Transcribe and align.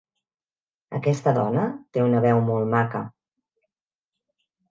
Aquesta 0.99 1.33
dona 1.39 1.65
té 1.97 2.03
una 2.05 2.23
veu 2.27 2.41
molt 2.49 2.71
maca. 2.73 3.03